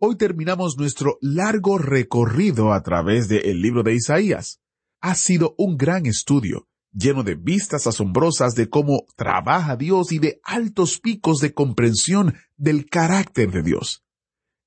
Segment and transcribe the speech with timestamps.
[0.00, 4.60] Hoy terminamos nuestro largo recorrido a través del libro de Isaías.
[5.00, 10.40] Ha sido un gran estudio, lleno de vistas asombrosas de cómo trabaja Dios y de
[10.44, 14.04] altos picos de comprensión del carácter de Dios.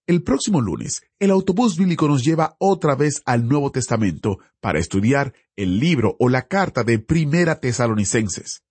[0.06, 5.34] El próximo lunes, el autobús bíblico nos lleva otra vez al Nuevo Testamento para estudiar
[5.56, 8.66] el libro o la carta de Primera Tesalonicenses.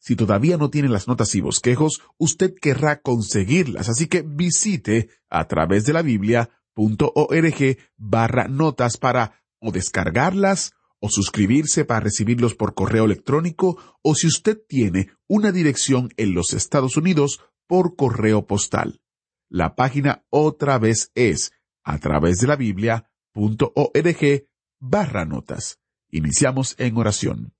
[0.00, 5.46] Si todavía no tiene las notas y bosquejos, usted querrá conseguirlas, así que visite a
[5.46, 13.04] través de la Biblia.org barra notas para o descargarlas o suscribirse para recibirlos por correo
[13.04, 19.02] electrónico o si usted tiene una dirección en los Estados Unidos por correo postal.
[19.50, 21.52] La página otra vez es
[21.82, 24.46] a través de la Biblia.org
[24.78, 25.78] barra notas.
[26.10, 27.52] Iniciamos en oración.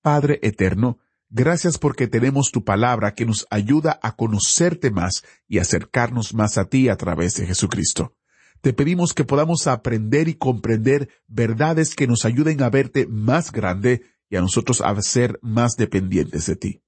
[0.00, 0.98] Padre eterno,
[1.32, 6.66] gracias porque tenemos tu palabra que nos ayuda a conocerte más y acercarnos más a
[6.66, 8.14] ti a través de Jesucristo.
[8.60, 14.02] Te pedimos que podamos aprender y comprender verdades que nos ayuden a verte más grande
[14.30, 16.82] y a nosotros a ser más dependientes de ti.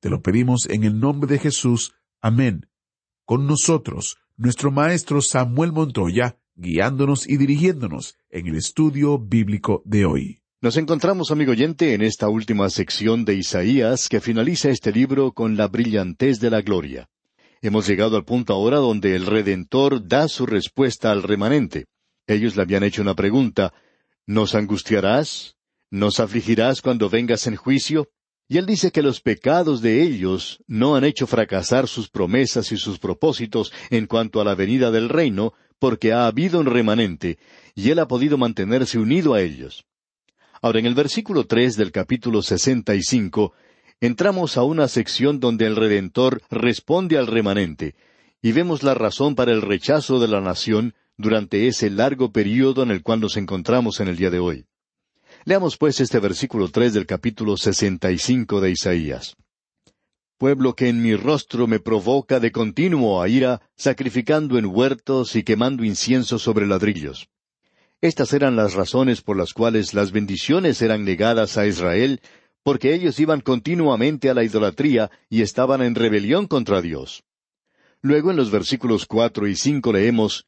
[0.00, 1.94] Te lo pedimos en el nombre de Jesús.
[2.20, 2.68] Amén.
[3.24, 10.43] Con nosotros, nuestro maestro Samuel Montoya, guiándonos y dirigiéndonos en el estudio bíblico de hoy.
[10.64, 15.58] Nos encontramos, amigo oyente, en esta última sección de Isaías que finaliza este libro con
[15.58, 17.10] la brillantez de la gloria.
[17.60, 21.84] Hemos llegado al punto ahora donde el Redentor da su respuesta al remanente.
[22.26, 23.74] Ellos le habían hecho una pregunta,
[24.24, 25.54] ¿Nos angustiarás?
[25.90, 28.08] ¿Nos afligirás cuando vengas en juicio?
[28.48, 32.78] Y él dice que los pecados de ellos no han hecho fracasar sus promesas y
[32.78, 37.36] sus propósitos en cuanto a la venida del reino, porque ha habido un remanente,
[37.74, 39.84] y él ha podido mantenerse unido a ellos.
[40.64, 43.52] Ahora, en el versículo tres del capítulo sesenta y cinco,
[44.00, 47.96] entramos a una sección donde el Redentor responde al remanente,
[48.40, 52.90] y vemos la razón para el rechazo de la nación durante ese largo período en
[52.92, 54.64] el cual nos encontramos en el día de hoy.
[55.44, 59.36] Leamos pues este versículo tres del capítulo sesenta y cinco de Isaías.
[60.38, 65.42] Pueblo que en mi rostro me provoca de continuo a ira, sacrificando en huertos y
[65.42, 67.28] quemando incienso sobre ladrillos.
[68.04, 72.20] Estas eran las razones por las cuales las bendiciones eran negadas a Israel,
[72.62, 77.24] porque ellos iban continuamente a la idolatría y estaban en rebelión contra Dios.
[78.02, 80.44] Luego en los versículos cuatro y cinco leemos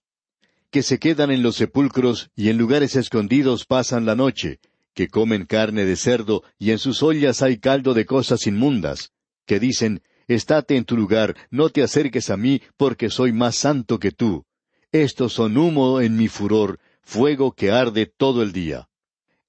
[0.70, 4.58] que se quedan en los sepulcros y en lugares escondidos pasan la noche,
[4.92, 9.12] que comen carne de cerdo y en sus ollas hay caldo de cosas inmundas,
[9.46, 13.98] que dicen, Estate en tu lugar, no te acerques a mí, porque soy más santo
[13.98, 14.44] que tú.
[14.92, 18.88] Estos son humo en mi furor, fuego que arde todo el día.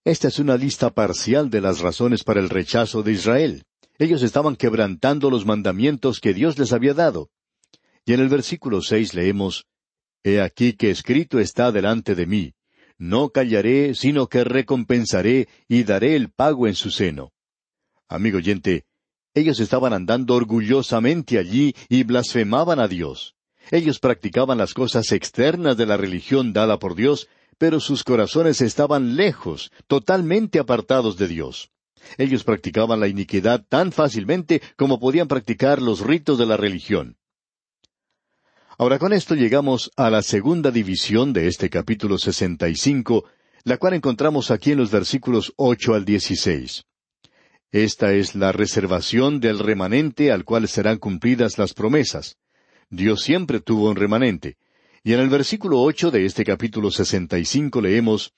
[0.06, 3.63] Esta es una lista parcial de las razones para el rechazo de Israel.
[3.97, 7.29] Ellos estaban quebrantando los mandamientos que Dios les había dado.
[8.06, 9.66] Y en el versículo seis leemos,
[10.23, 12.53] He aquí que escrito está delante de mí,
[12.97, 17.31] no callaré, sino que recompensaré y daré el pago en su seno.
[18.07, 18.85] Amigo oyente,
[19.34, 23.35] ellos estaban andando orgullosamente allí y blasfemaban a Dios.
[23.72, 29.16] Ellos practicaban las cosas externas de la religión dada por Dios, pero sus corazones estaban
[29.16, 31.72] lejos, totalmente apartados de Dios.
[32.18, 37.18] Ellos practicaban la iniquidad tan fácilmente como podían practicar los ritos de la religión.
[38.78, 43.25] Ahora con esto llegamos a la segunda división de este capítulo sesenta y cinco,
[43.63, 46.85] la cual encontramos aquí en los versículos ocho al dieciséis.
[47.72, 52.38] Esta es la reservación del remanente al cual serán cumplidas las promesas.
[52.89, 54.57] Dios siempre tuvo un remanente.
[55.07, 58.33] Y en el versículo ocho de este capítulo sesenta y cinco leemos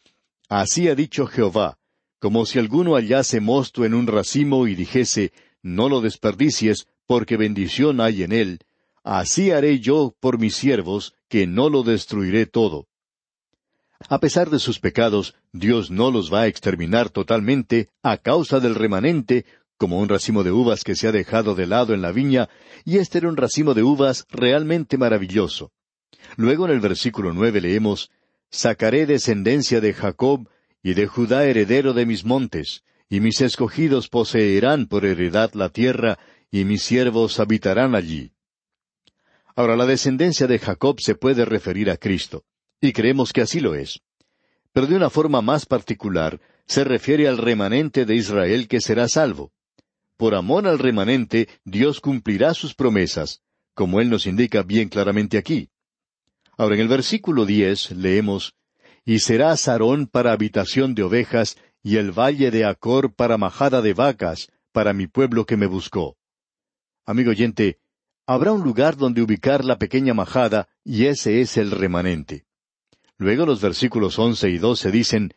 [0.49, 1.79] Así ha dicho Jehová,
[2.19, 5.33] como si alguno hallase mosto en un racimo y dijese
[5.63, 8.59] No lo desperdicies, porque bendición hay en él,
[9.03, 12.85] así haré yo por mis siervos, que no lo destruiré todo.
[14.07, 18.75] A pesar de sus pecados, Dios no los va a exterminar totalmente a causa del
[18.75, 19.43] remanente,
[19.75, 22.47] como un racimo de uvas que se ha dejado de lado en la viña,
[22.85, 25.71] y este era un racimo de uvas realmente maravilloso.
[26.35, 28.11] Luego en el versículo nueve leemos
[28.51, 30.49] Sacaré descendencia de Jacob
[30.81, 36.17] y de Judá heredero de mis montes, y mis escogidos poseerán por heredad la tierra,
[36.51, 38.31] y mis siervos habitarán allí.
[39.55, 42.43] Ahora, la descendencia de Jacob se puede referir a Cristo,
[42.81, 44.01] y creemos que así lo es.
[44.71, 49.51] Pero de una forma más particular, se refiere al remanente de Israel que será salvo.
[50.17, 53.41] Por amor al remanente, Dios cumplirá sus promesas,
[53.73, 55.69] como Él nos indica bien claramente aquí.
[56.59, 58.53] Ahora, en el versículo diez leemos,
[59.05, 63.93] Y será Sarón para habitación de ovejas, y el valle de Acor para majada de
[63.93, 66.17] vacas, para mi pueblo que me buscó.
[67.05, 67.79] Amigo oyente,
[68.27, 72.43] habrá un lugar donde ubicar la pequeña majada, y ese es el remanente.
[73.17, 75.33] Luego los versículos once y doce dicen,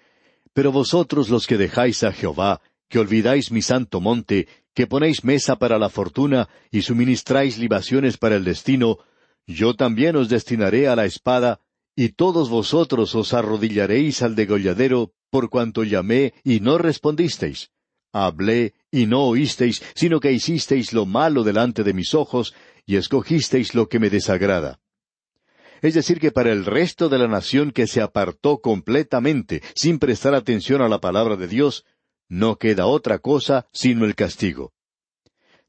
[0.52, 5.54] Pero vosotros los que dejáis a Jehová, que olvidáis mi santo monte, que ponéis mesa
[5.54, 8.98] para la fortuna y suministráis libaciones para el destino,
[9.46, 11.60] yo también os destinaré a la espada,
[11.94, 17.70] y todos vosotros os arrodillaréis al degolladero, por cuanto llamé y no respondisteis.
[18.12, 22.54] Hablé y no oísteis, sino que hicisteis lo malo delante de mis ojos,
[22.86, 24.80] y escogisteis lo que me desagrada.
[25.80, 30.34] Es decir, que para el resto de la nación que se apartó completamente, sin prestar
[30.34, 31.84] atención a la palabra de Dios,
[32.28, 34.72] no queda otra cosa sino el castigo.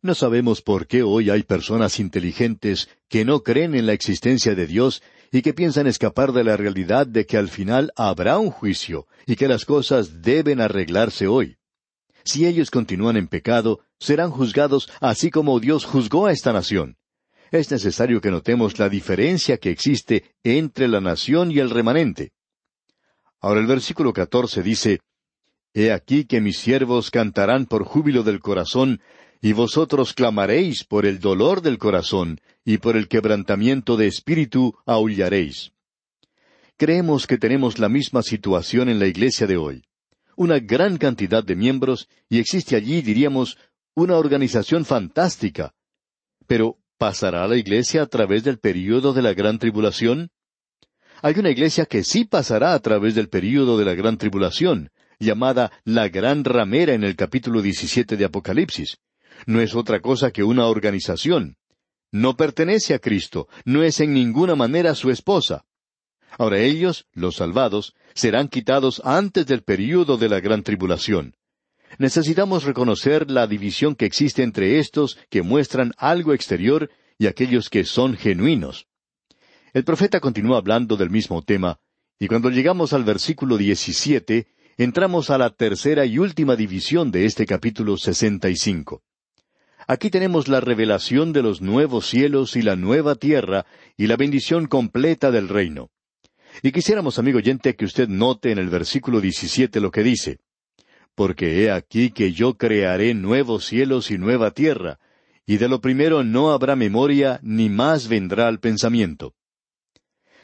[0.03, 4.67] No sabemos por qué hoy hay personas inteligentes que no creen en la existencia de
[4.67, 5.01] Dios
[5.31, 9.37] y que piensan escapar de la realidad de que al final habrá un juicio y
[9.37, 11.55] que las cosas deben arreglarse hoy.
[12.25, 16.97] Si ellos continúan en pecado, serán juzgados así como Dios juzgó a esta nación.
[17.51, 22.33] Es necesario que notemos la diferencia que existe entre la nación y el remanente.
[23.39, 24.99] Ahora el versículo catorce dice,
[25.73, 29.01] He aquí que mis siervos cantarán por júbilo del corazón,
[29.45, 35.73] y vosotros clamaréis por el dolor del corazón, y por el quebrantamiento de espíritu aullaréis.
[36.77, 39.83] Creemos que tenemos la misma situación en la iglesia de hoy.
[40.37, 43.57] Una gran cantidad de miembros, y existe allí, diríamos,
[43.95, 45.73] una organización fantástica.
[46.47, 50.29] Pero, ¿pasará la iglesia a través del período de la gran tribulación?
[51.21, 55.69] Hay una iglesia que sí pasará a través del período de la gran tribulación, llamada
[55.83, 58.99] la Gran Ramera en el capítulo 17 de Apocalipsis.
[59.45, 61.57] No es otra cosa que una organización.
[62.11, 65.65] No pertenece a Cristo, no es en ninguna manera su esposa.
[66.37, 71.35] Ahora ellos, los salvados, serán quitados antes del período de la gran tribulación.
[71.99, 77.83] Necesitamos reconocer la división que existe entre estos que muestran algo exterior y aquellos que
[77.83, 78.87] son genuinos.
[79.73, 81.79] El profeta continúa hablando del mismo tema,
[82.19, 84.47] y cuando llegamos al versículo 17,
[84.77, 89.03] entramos a la tercera y última división de este capítulo sesenta y cinco.
[89.87, 93.65] Aquí tenemos la revelación de los nuevos cielos y la nueva tierra
[93.97, 95.89] y la bendición completa del reino.
[96.61, 100.39] Y quisiéramos, amigo oyente, que usted note en el versículo 17 lo que dice.
[101.15, 104.99] Porque he aquí que yo crearé nuevos cielos y nueva tierra,
[105.45, 109.33] y de lo primero no habrá memoria, ni más vendrá al pensamiento.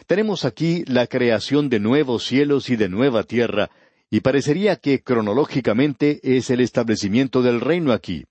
[0.08, 3.70] Tenemos aquí la creación de nuevos cielos y de nueva tierra,
[4.10, 8.26] y parecería que cronológicamente es el establecimiento del reino aquí.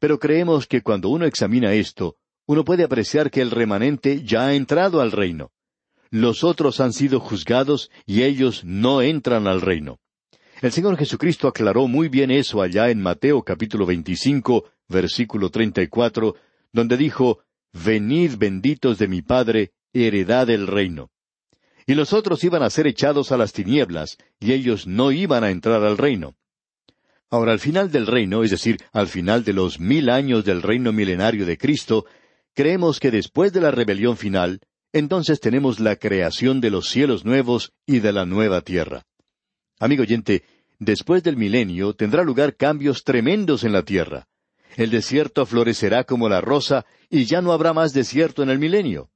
[0.00, 2.16] Pero creemos que cuando uno examina esto,
[2.46, 5.50] uno puede apreciar que el remanente ya ha entrado al reino.
[6.10, 9.98] Los otros han sido juzgados y ellos no entran al reino.
[10.62, 16.34] El Señor Jesucristo aclaró muy bien eso allá en Mateo capítulo 25, versículo 34,
[16.72, 17.40] donde dijo,
[17.72, 21.10] Venid benditos de mi Padre, heredad del reino
[21.86, 25.50] y los otros iban a ser echados a las tinieblas, y ellos no iban a
[25.50, 26.34] entrar al reino.
[27.30, 30.92] Ahora, al final del reino, es decir, al final de los mil años del reino
[30.92, 32.06] milenario de Cristo,
[32.54, 34.60] creemos que después de la rebelión final,
[34.92, 39.04] entonces tenemos la creación de los cielos nuevos y de la nueva tierra.
[39.80, 40.44] Amigo oyente,
[40.78, 44.28] después del milenio tendrá lugar cambios tremendos en la tierra.
[44.76, 49.10] El desierto florecerá como la rosa y ya no habrá más desierto en el milenio.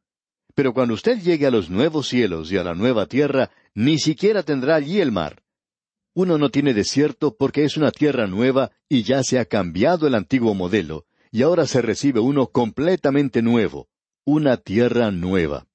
[0.54, 4.42] Pero cuando usted llegue a los nuevos cielos y a la nueva tierra, ni siquiera
[4.42, 5.42] tendrá allí el mar.
[6.22, 10.14] Uno no tiene desierto porque es una tierra nueva y ya se ha cambiado el
[10.14, 13.88] antiguo modelo, y ahora se recibe uno completamente nuevo,
[14.26, 15.66] una tierra nueva.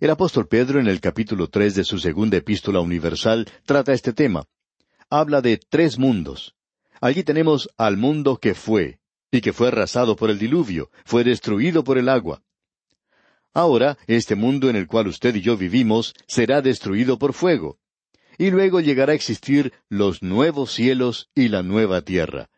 [0.00, 4.44] El apóstol Pedro en el capítulo tres de su segunda epístola universal trata este tema.
[5.08, 6.54] Habla de tres mundos.
[7.00, 11.84] Allí tenemos al mundo que fue, y que fue arrasado por el diluvio, fue destruido
[11.84, 12.42] por el agua.
[13.54, 17.78] Ahora, este mundo en el cual usted y yo vivimos será destruido por fuego.
[18.38, 22.48] Y luego llegará a existir los nuevos cielos y la nueva tierra.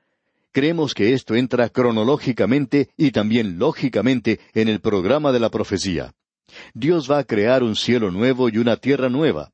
[0.53, 6.15] Creemos que esto entra cronológicamente y también lógicamente en el programa de la profecía.
[6.73, 9.53] Dios va a crear un cielo nuevo y una tierra nueva.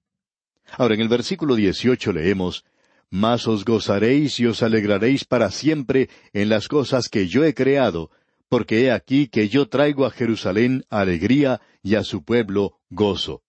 [0.79, 2.65] Ahora en el versículo 18 leemos,
[3.11, 8.11] Mas os gozaréis y os alegraréis para siempre en las cosas que yo he creado,
[8.49, 13.42] porque he aquí que yo traigo a Jerusalén alegría y a su pueblo gozo.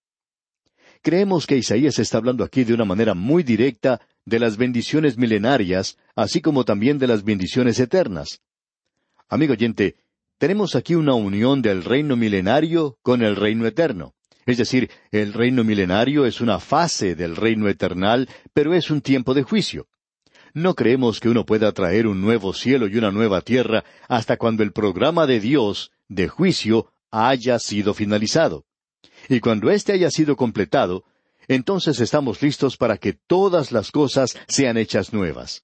[1.03, 5.97] Creemos que Isaías está hablando aquí de una manera muy directa de las bendiciones milenarias,
[6.15, 8.41] así como también de las bendiciones eternas.
[9.27, 9.97] Amigo oyente,
[10.37, 14.13] tenemos aquí una unión del reino milenario con el reino eterno.
[14.45, 19.33] Es decir, el reino milenario es una fase del reino eternal, pero es un tiempo
[19.33, 19.87] de juicio.
[20.53, 24.63] No creemos que uno pueda traer un nuevo cielo y una nueva tierra hasta cuando
[24.63, 28.65] el programa de Dios de juicio haya sido finalizado.
[29.29, 31.03] Y cuando éste haya sido completado,
[31.47, 35.63] entonces estamos listos para que todas las cosas sean hechas nuevas.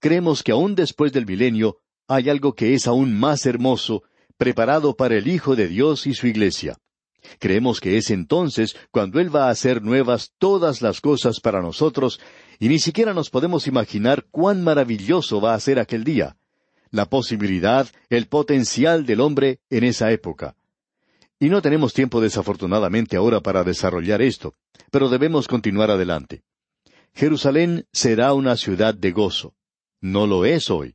[0.00, 4.02] Creemos que aún después del milenio hay algo que es aún más hermoso,
[4.36, 6.78] preparado para el Hijo de Dios y su Iglesia.
[7.38, 12.20] Creemos que es entonces cuando Él va a hacer nuevas todas las cosas para nosotros,
[12.58, 16.36] y ni siquiera nos podemos imaginar cuán maravilloso va a ser aquel día,
[16.90, 20.54] la posibilidad, el potencial del hombre en esa época.
[21.44, 24.54] Y no tenemos tiempo desafortunadamente ahora para desarrollar esto,
[24.90, 26.42] pero debemos continuar adelante.
[27.12, 29.54] Jerusalén será una ciudad de gozo.
[30.00, 30.94] No lo es hoy.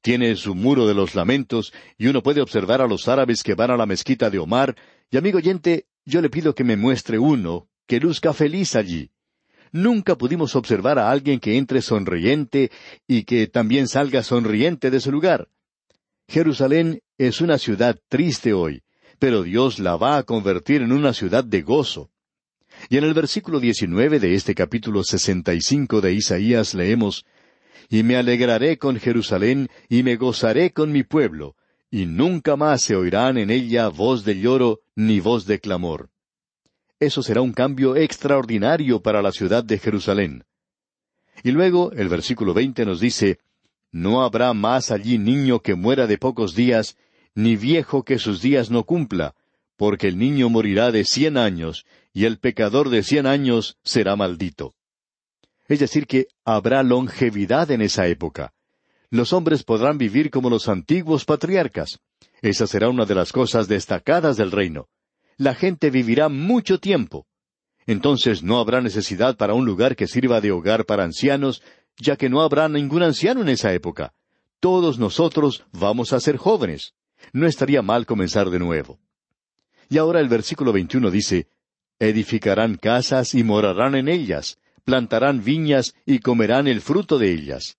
[0.00, 3.72] Tiene su muro de los lamentos y uno puede observar a los árabes que van
[3.72, 4.76] a la mezquita de Omar,
[5.10, 9.10] y amigo oyente, yo le pido que me muestre uno que luzca feliz allí.
[9.72, 12.70] Nunca pudimos observar a alguien que entre sonriente
[13.08, 15.48] y que también salga sonriente de su lugar.
[16.28, 18.84] Jerusalén es una ciudad triste hoy,
[19.18, 22.10] pero Dios la va a convertir en una ciudad de gozo.
[22.88, 27.24] Y en el versículo 19 de este capítulo 65 de Isaías leemos,
[27.88, 31.56] Y me alegraré con Jerusalén y me gozaré con mi pueblo,
[31.90, 36.10] y nunca más se oirán en ella voz de lloro ni voz de clamor.
[37.00, 40.44] Eso será un cambio extraordinario para la ciudad de Jerusalén.
[41.42, 43.38] Y luego el versículo 20 nos dice,
[43.92, 46.96] No habrá más allí niño que muera de pocos días,
[47.38, 49.36] ni viejo que sus días no cumpla,
[49.76, 54.74] porque el niño morirá de cien años, y el pecador de cien años será maldito.
[55.68, 58.54] Es decir, que habrá longevidad en esa época.
[59.08, 62.00] Los hombres podrán vivir como los antiguos patriarcas.
[62.42, 64.88] Esa será una de las cosas destacadas del reino.
[65.36, 67.28] La gente vivirá mucho tiempo.
[67.86, 71.62] Entonces no habrá necesidad para un lugar que sirva de hogar para ancianos,
[71.98, 74.12] ya que no habrá ningún anciano en esa época.
[74.58, 76.94] Todos nosotros vamos a ser jóvenes.
[77.32, 78.98] No estaría mal comenzar de nuevo.
[79.88, 81.48] Y ahora el versículo 21 dice,
[81.98, 87.76] Edificarán casas y morarán en ellas, plantarán viñas y comerán el fruto de ellas.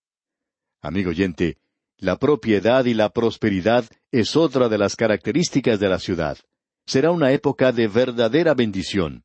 [0.81, 1.57] Amigo oyente,
[1.97, 6.37] la propiedad y la prosperidad es otra de las características de la ciudad.
[6.85, 9.23] Será una época de verdadera bendición.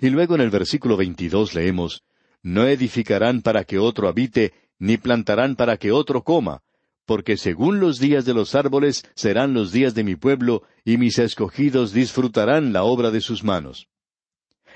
[0.00, 2.02] Y luego en el versículo 22 leemos,
[2.42, 6.62] No edificarán para que otro habite, ni plantarán para que otro coma,
[7.06, 11.18] porque según los días de los árboles serán los días de mi pueblo, y mis
[11.18, 13.88] escogidos disfrutarán la obra de sus manos.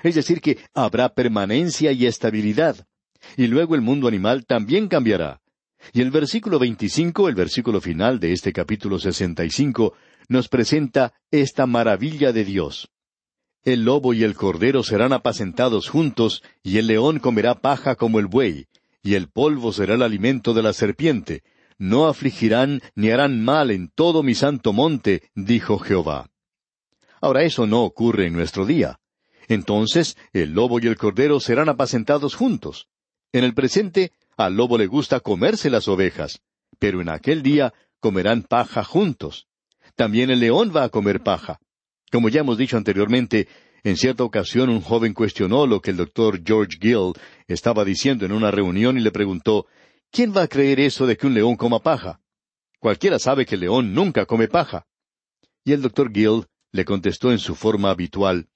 [0.03, 2.87] Es decir, que habrá permanencia y estabilidad.
[3.35, 5.41] Y luego el mundo animal también cambiará.
[5.93, 9.93] Y el versículo 25, el versículo final de este capítulo 65,
[10.27, 12.89] nos presenta esta maravilla de Dios.
[13.63, 18.27] El lobo y el cordero serán apacentados juntos, y el león comerá paja como el
[18.27, 18.67] buey,
[19.03, 21.43] y el polvo será el alimento de la serpiente,
[21.79, 26.29] no afligirán ni harán mal en todo mi santo monte, dijo Jehová.
[27.21, 28.99] Ahora eso no ocurre en nuestro día.
[29.47, 32.87] Entonces el lobo y el cordero serán apacentados juntos.
[33.31, 36.41] En el presente al lobo le gusta comerse las ovejas,
[36.77, 39.47] pero en aquel día comerán paja juntos.
[39.95, 41.59] También el león va a comer paja.
[42.11, 43.47] Como ya hemos dicho anteriormente,
[43.83, 47.13] en cierta ocasión un joven cuestionó lo que el doctor George Gill
[47.47, 49.67] estaba diciendo en una reunión y le preguntó
[50.11, 52.21] ¿Quién va a creer eso de que un león coma paja?
[52.79, 54.87] Cualquiera sabe que el león nunca come paja.
[55.63, 58.49] Y el doctor Gill le contestó en su forma habitual,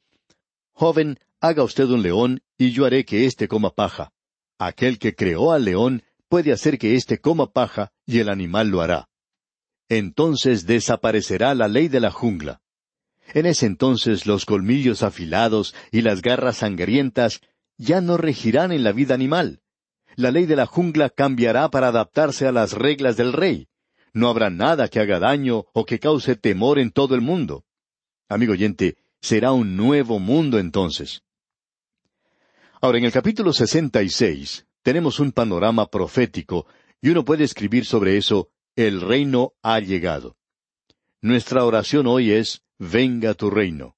[0.72, 4.12] Joven, haga usted un león y yo haré que éste coma paja.
[4.58, 8.82] Aquel que creó al león puede hacer que éste coma paja y el animal lo
[8.82, 9.10] hará.
[9.90, 12.62] Entonces desaparecerá la ley de la jungla.
[13.34, 17.42] En ese entonces los colmillos afilados y las garras sangrientas
[17.78, 19.63] ya no regirán en la vida animal
[20.16, 23.68] la ley de la jungla cambiará para adaptarse a las reglas del rey.
[24.14, 27.66] No habrá nada que haga daño o que cause temor en todo el mundo.
[28.30, 31.24] Amigo oyente, será un nuevo mundo entonces.
[32.82, 36.68] Ahora, en el capítulo 66 tenemos un panorama profético
[37.02, 40.36] y uno puede escribir sobre eso, el reino ha llegado.
[41.22, 43.96] Nuestra oración hoy es, venga tu reino.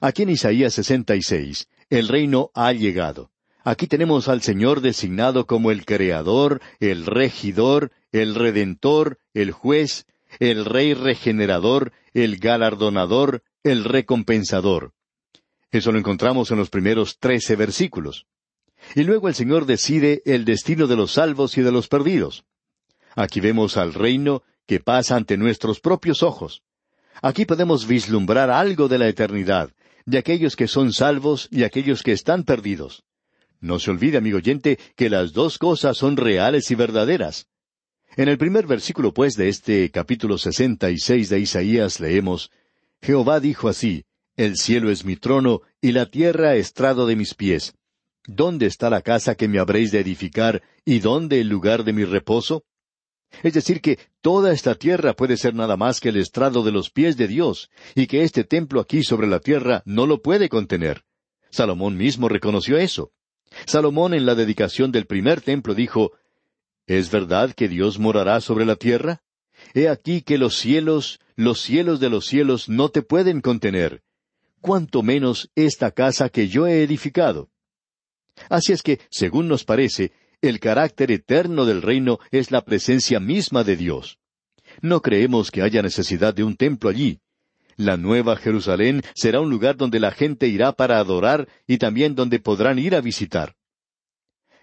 [0.00, 3.30] Aquí en Isaías 66, el reino ha llegado.
[3.68, 10.06] Aquí tenemos al Señor designado como el Creador, el Regidor, el Redentor, el Juez,
[10.38, 14.94] el Rey regenerador, el galardonador, el recompensador.
[15.70, 18.24] Eso lo encontramos en los primeros trece versículos.
[18.94, 22.46] Y luego el Señor decide el destino de los salvos y de los perdidos.
[23.16, 26.62] Aquí vemos al reino que pasa ante nuestros propios ojos.
[27.20, 29.72] Aquí podemos vislumbrar algo de la eternidad,
[30.06, 33.04] de aquellos que son salvos y aquellos que están perdidos.
[33.60, 37.48] No se olvide, amigo oyente, que las dos cosas son reales y verdaderas.
[38.16, 42.50] En el primer versículo, pues, de este capítulo sesenta y seis de Isaías leemos
[43.02, 44.04] Jehová dijo así
[44.36, 47.74] El cielo es mi trono y la tierra estrado de mis pies.
[48.26, 52.04] ¿Dónde está la casa que me habréis de edificar y dónde el lugar de mi
[52.04, 52.64] reposo?
[53.42, 56.90] Es decir, que toda esta tierra puede ser nada más que el estrado de los
[56.90, 61.04] pies de Dios, y que este templo aquí sobre la tierra no lo puede contener.
[61.50, 63.12] Salomón mismo reconoció eso.
[63.66, 66.12] Salomón en la dedicación del primer templo dijo,
[66.86, 69.22] ¿Es verdad que Dios morará sobre la tierra?
[69.74, 74.02] He aquí que los cielos, los cielos de los cielos no te pueden contener,
[74.60, 77.50] cuanto menos esta casa que yo he edificado.
[78.48, 83.64] Así es que, según nos parece, el carácter eterno del reino es la presencia misma
[83.64, 84.18] de Dios.
[84.80, 87.20] No creemos que haya necesidad de un templo allí.
[87.78, 92.40] La nueva Jerusalén será un lugar donde la gente irá para adorar y también donde
[92.40, 93.54] podrán ir a visitar.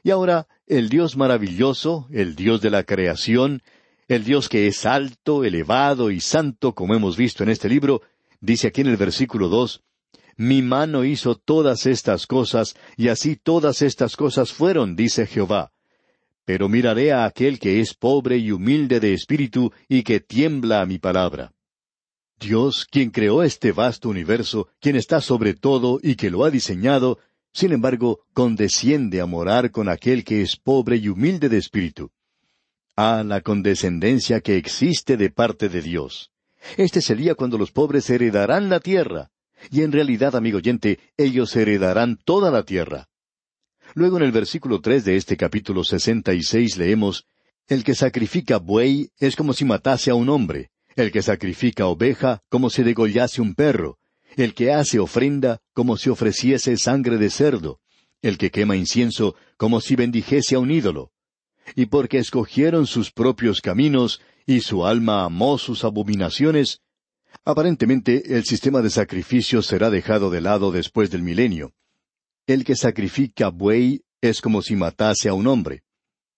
[0.04, 3.64] Y ahora, el Dios maravilloso, el Dios de la creación,
[4.10, 8.02] el Dios que es alto, elevado y santo, como hemos visto en este libro,
[8.42, 9.82] dice aquí en el versículo dos,
[10.36, 15.72] Mi mano hizo todas estas cosas, y así todas estas cosas fueron, dice Jehová.
[16.44, 20.86] Pero miraré a aquel que es pobre y humilde de espíritu y que tiembla a
[20.86, 21.55] mi palabra.
[22.40, 27.20] Dios, quien creó este vasto universo, quien está sobre todo y que lo ha diseñado,
[27.54, 32.12] sin embargo, condesciende a morar con aquel que es pobre y humilde de espíritu.
[32.98, 36.32] Ah, la condescendencia que existe de parte de Dios.
[36.78, 39.32] Este sería cuando los pobres heredarán la tierra.
[39.72, 43.08] Y en realidad, amigo oyente, ellos heredarán toda la tierra.
[43.94, 47.26] Luego en el versículo tres de este capítulo sesenta y seis leemos
[47.68, 52.42] El que sacrifica buey es como si matase a un hombre, el que sacrifica oveja
[52.50, 53.98] como si degollase un perro,
[54.36, 57.80] el que hace ofrenda como si ofreciese sangre de cerdo,
[58.22, 61.12] el que quema incienso como si bendijese a un ídolo.
[61.76, 66.82] Y porque escogieron sus propios caminos y su alma amó sus abominaciones,
[67.44, 71.74] aparentemente el sistema de sacrificio será dejado de lado después del milenio.
[72.48, 75.84] El que sacrifica buey es como si matase a un hombre.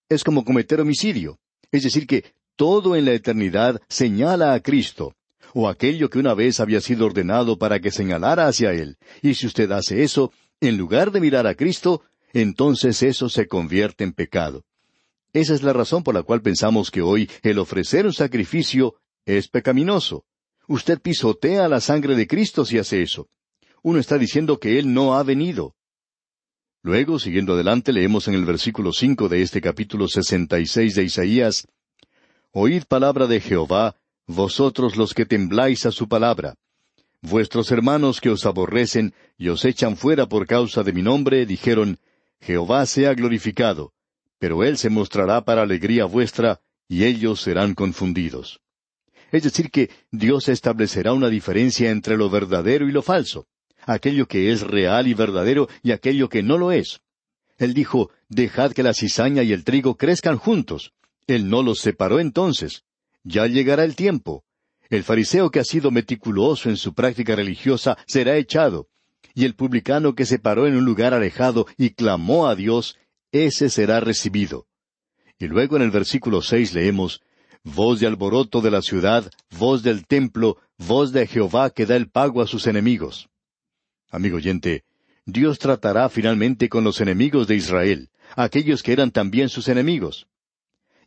[0.10, 1.38] Es como cometer homicidio.
[1.72, 5.16] Es decir, que todo en la eternidad señala a Cristo,
[5.54, 8.98] o aquello que una vez había sido ordenado para que señalara hacia Él.
[9.22, 12.02] Y si usted hace eso, en lugar de mirar a Cristo,
[12.34, 14.66] entonces eso se convierte en pecado.
[15.32, 19.48] Esa es la razón por la cual pensamos que hoy el ofrecer un sacrificio es
[19.48, 20.26] pecaminoso.
[20.68, 23.30] Usted pisotea la sangre de Cristo si hace eso.
[23.84, 25.76] Uno está diciendo que Él no ha venido.
[26.82, 31.04] Luego, siguiendo adelante, leemos en el versículo cinco de este capítulo sesenta y seis de
[31.04, 31.68] Isaías
[32.60, 36.56] Oíd palabra de Jehová, vosotros los que tembláis a su palabra.
[37.22, 42.00] Vuestros hermanos que os aborrecen y os echan fuera por causa de mi nombre, dijeron,
[42.42, 43.94] Jehová sea glorificado,
[44.40, 48.60] pero él se mostrará para alegría vuestra, y ellos serán confundidos.
[49.32, 53.46] Es decir, que Dios establecerá una diferencia entre lo verdadero y lo falso
[53.86, 57.02] aquello que es real y verdadero y aquello que no lo es.
[57.60, 60.92] Él dijo, Dejad que la cizaña y el trigo crezcan juntos.
[61.28, 62.84] Él no los separó entonces.
[63.24, 64.46] Ya llegará el tiempo.
[64.90, 68.88] El fariseo que ha sido meticuloso en su práctica religiosa será echado,
[69.34, 72.98] y el publicano que se paró en un lugar alejado y clamó a Dios,
[73.32, 74.66] ese será recibido.
[75.38, 77.22] Y luego en el versículo seis leemos,
[77.64, 82.10] Voz de alboroto de la ciudad, voz del templo, voz de Jehová que da el
[82.10, 83.28] pago a sus enemigos.
[84.10, 84.86] Amigo oyente,
[85.26, 90.28] Dios tratará finalmente con los enemigos de Israel, aquellos que eran también sus enemigos.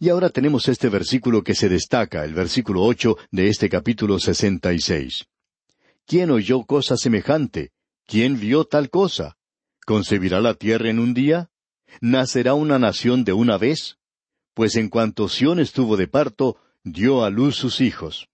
[0.01, 4.73] Y ahora tenemos este versículo que se destaca, el versículo ocho de este capítulo sesenta
[4.73, 5.27] y seis.
[6.07, 7.71] ¿Quién oyó cosa semejante?
[8.07, 9.37] ¿Quién vio tal cosa?
[9.85, 11.51] ¿Concebirá la tierra en un día?
[12.01, 13.99] ¿Nacerá una nación de una vez?
[14.55, 18.29] Pues en cuanto Sión estuvo de parto, dio a luz sus hijos.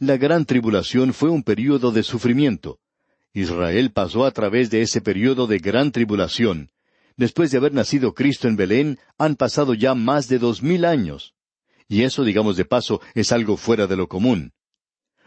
[0.00, 2.80] La gran tribulación fue un período de sufrimiento,
[3.36, 6.70] Israel pasó a través de ese periodo de gran tribulación.
[7.16, 11.34] Después de haber nacido Cristo en Belén, han pasado ya más de dos mil años.
[11.88, 14.52] Y eso, digamos de paso, es algo fuera de lo común.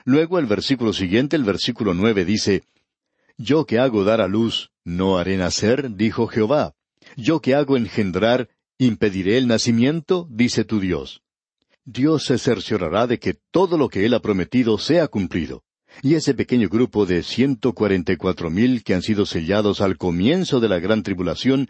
[0.04, 2.64] Luego el versículo siguiente, el versículo nueve, dice,
[3.38, 5.96] Yo que hago dar a luz, ¿no haré nacer?
[5.96, 6.74] dijo Jehová.
[7.16, 10.28] Yo que hago engendrar, ¿impediré el nacimiento?
[10.30, 11.22] dice tu Dios.
[11.86, 15.64] Dios se cerciorará de que todo lo que Él ha prometido sea cumplido.
[16.04, 19.98] Y ese pequeño grupo de ciento cuarenta y cuatro mil que han sido sellados al
[19.98, 21.70] comienzo de la gran tribulación,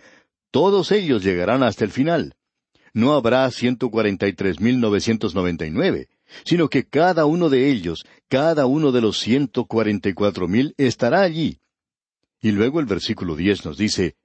[0.51, 2.33] todos ellos llegarán hasta el final.
[2.93, 6.09] No habrá ciento cuarenta y tres mil novecientos noventa y nueve,
[6.43, 10.73] sino que cada uno de ellos, cada uno de los ciento cuarenta y cuatro mil
[10.77, 11.59] estará allí.
[12.41, 14.15] Y luego el versículo diez nos dice,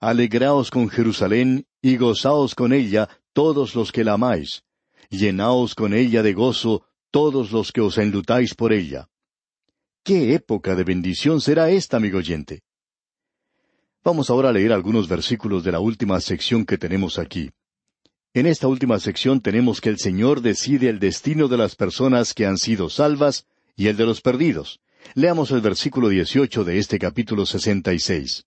[0.00, 4.62] Alegraos con Jerusalén y gozaos con ella todos los que la amáis.
[5.10, 9.08] Llenaos con ella de gozo todos los que os enlutáis por ella.
[10.08, 12.62] ¿Qué época de bendición será esta, amigo oyente?
[14.02, 17.50] Vamos ahora a leer algunos versículos de la última sección que tenemos aquí.
[18.32, 22.46] En esta última sección tenemos que el Señor decide el destino de las personas que
[22.46, 23.44] han sido salvas
[23.76, 24.80] y el de los perdidos.
[25.12, 28.46] Leamos el versículo 18 de este capítulo 66.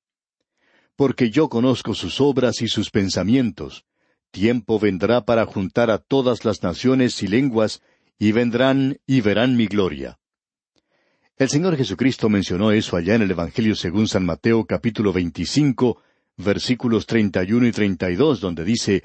[0.96, 3.86] Porque yo conozco sus obras y sus pensamientos.
[4.32, 7.84] Tiempo vendrá para juntar a todas las naciones y lenguas,
[8.18, 10.18] y vendrán y verán mi gloria.
[11.42, 16.00] El Señor Jesucristo mencionó eso allá en el Evangelio según San Mateo capítulo 25,
[16.38, 19.02] versículos 31 y 32, donde dice,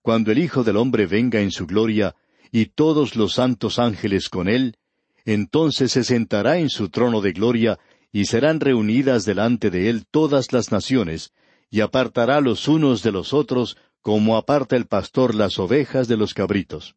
[0.00, 2.14] Cuando el Hijo del Hombre venga en su gloria,
[2.52, 4.76] y todos los santos ángeles con él,
[5.24, 7.80] entonces se sentará en su trono de gloria,
[8.12, 11.32] y serán reunidas delante de él todas las naciones,
[11.68, 16.32] y apartará los unos de los otros, como aparta el pastor las ovejas de los
[16.32, 16.94] cabritos.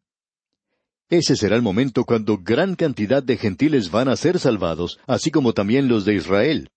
[1.10, 5.52] Ese será el momento cuando gran cantidad de gentiles van a ser salvados, así como
[5.52, 6.68] también los de Israel.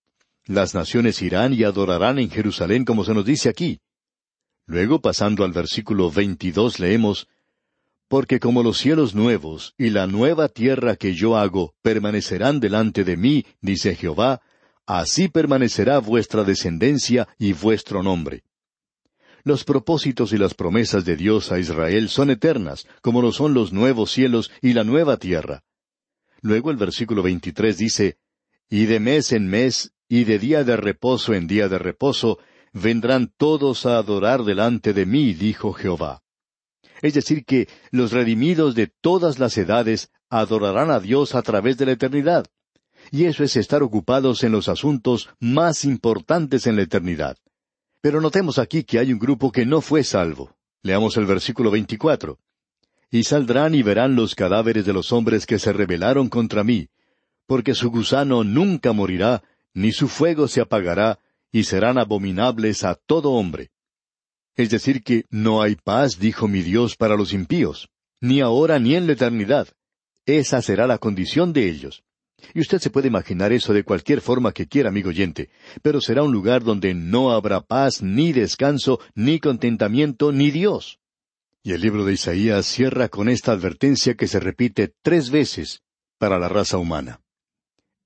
[0.44, 3.78] Las naciones irán y adorarán en Jerusalén como se nos dice aquí.
[4.66, 7.28] Luego, pasando al versículo veintidós, leemos,
[8.08, 13.16] Porque como los cielos nuevos y la nueva tierra que yo hago permanecerán delante de
[13.16, 14.40] mí, dice Jehová,
[14.84, 18.42] así permanecerá vuestra descendencia y vuestro nombre.
[19.46, 23.74] Los propósitos y las promesas de Dios a Israel son eternas, como lo son los
[23.74, 25.64] nuevos cielos y la nueva tierra.
[26.40, 28.16] Luego el versículo 23 dice,
[28.70, 32.38] Y de mes en mes, y de día de reposo en día de reposo,
[32.72, 36.22] vendrán todos a adorar delante de mí, dijo Jehová.
[37.02, 41.84] Es decir, que los redimidos de todas las edades adorarán a Dios a través de
[41.84, 42.46] la eternidad.
[43.10, 47.36] Y eso es estar ocupados en los asuntos más importantes en la eternidad.
[48.04, 50.54] Pero notemos aquí que hay un grupo que no fue salvo.
[50.82, 52.38] Leamos el versículo 24.
[53.10, 56.90] Y saldrán y verán los cadáveres de los hombres que se rebelaron contra mí,
[57.46, 61.18] porque su gusano nunca morirá, ni su fuego se apagará,
[61.50, 63.70] y serán abominables a todo hombre.
[64.54, 67.88] Es decir, que no hay paz, dijo mi Dios, para los impíos,
[68.20, 69.68] ni ahora ni en la eternidad.
[70.26, 72.04] Esa será la condición de ellos.
[72.52, 75.50] Y usted se puede imaginar eso de cualquier forma que quiera, amigo oyente,
[75.82, 80.98] pero será un lugar donde no habrá paz, ni descanso, ni contentamiento, ni Dios.
[81.62, 85.82] Y el libro de Isaías cierra con esta advertencia que se repite tres veces
[86.18, 87.22] para la raza humana.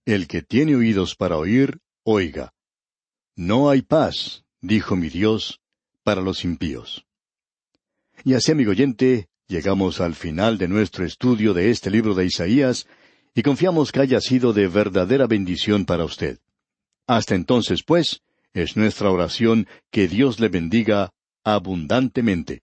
[0.07, 2.55] El que tiene oídos para oír, oiga.
[3.35, 5.61] No hay paz, dijo mi Dios,
[6.05, 7.05] para los impíos.
[8.25, 12.87] Y así, amigo oyente, llegamos al final de nuestro estudio de este libro de Isaías,
[13.35, 16.39] y confiamos que haya sido de verdadera bendición para usted.
[17.07, 21.11] Hasta entonces, pues, es nuestra oración que Dios le bendiga
[21.45, 22.63] abundantemente.